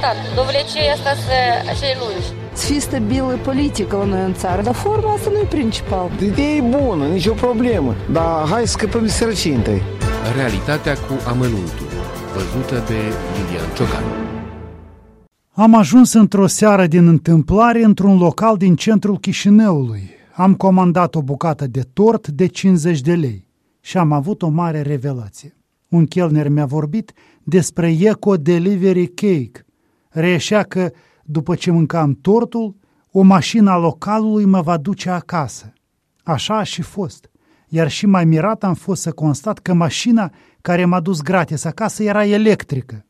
[0.00, 0.16] clar.
[0.34, 1.36] Dovlecei asta să
[1.72, 2.28] așa lungi.
[2.52, 6.10] Să fie stabilă politică la noi în țară, dar forma asta nu e principal.
[6.22, 9.82] Ideea e bună, nicio problemă, dar hai să scăpăm de sărăcie întâi.
[10.36, 11.88] Realitatea cu amănuntul,
[12.34, 12.98] văzută de
[13.34, 14.04] Lilian Ciocan.
[15.52, 20.10] Am ajuns într-o seară din întâmplare într-un local din centrul Chișinăului.
[20.34, 23.48] Am comandat o bucată de tort de 50 de lei
[23.80, 25.56] și am avut o mare revelație.
[25.88, 27.12] Un chelner mi-a vorbit
[27.42, 29.64] despre Eco Delivery Cake.
[30.10, 30.90] Reieșea că,
[31.24, 32.76] după ce mâncam tortul,
[33.10, 35.72] o mașină a localului mă va duce acasă.
[36.22, 37.30] Așa a și fost.
[37.68, 42.02] Iar și mai mirat am fost să constat că mașina care m-a dus gratis acasă
[42.02, 43.04] era electrică.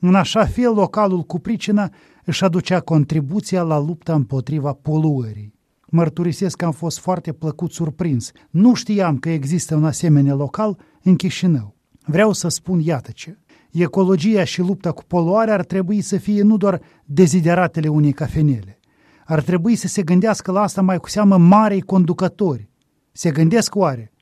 [0.00, 1.90] În așa fel, localul cu pricina
[2.24, 5.54] își aducea contribuția la lupta împotriva poluării.
[5.86, 8.30] Mărturisesc că am fost foarte plăcut surprins.
[8.50, 11.74] Nu știam că există un asemenea local în Chișinău.
[12.04, 13.38] Vreau să spun iată ce.
[13.82, 18.78] Ecologia și lupta cu poluarea ar trebui să fie nu doar dezideratele unei cafenele.
[19.24, 22.68] Ar trebui să se gândească la asta mai cu seamă marei conducători.
[23.12, 24.12] Se gândesc oare?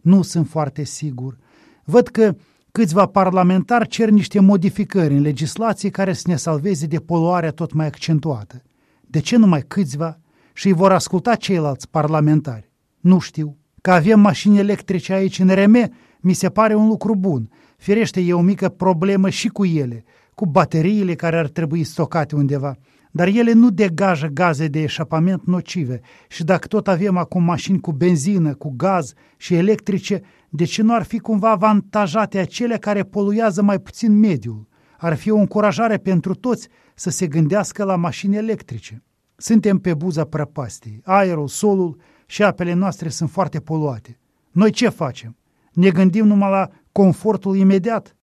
[0.00, 1.36] Nu sunt foarte sigur.
[1.84, 2.36] Văd că
[2.70, 7.86] câțiva parlamentari cer niște modificări în legislație care să ne salveze de poluarea tot mai
[7.86, 8.62] accentuată.
[9.00, 10.18] De ce numai câțiva?
[10.52, 12.70] Și îi vor asculta ceilalți parlamentari.
[13.00, 13.56] Nu știu.
[13.80, 15.92] Că avem mașini electrice aici în RM,
[16.22, 17.50] mi se pare un lucru bun.
[17.76, 22.76] Firește, e o mică problemă și cu ele, cu bateriile care ar trebui stocate undeva.
[23.10, 27.92] Dar ele nu degajă gaze de eșapament nocive și dacă tot avem acum mașini cu
[27.92, 33.62] benzină, cu gaz și electrice, de ce nu ar fi cumva avantajate acele care poluează
[33.62, 34.68] mai puțin mediul?
[34.98, 39.02] Ar fi o încurajare pentru toți să se gândească la mașini electrice.
[39.36, 41.00] Suntem pe buza prăpastiei.
[41.04, 44.18] Aerul, solul și apele noastre sunt foarte poluate.
[44.50, 45.36] Noi ce facem?
[45.72, 48.16] Ne gândim numai la confortul imediat?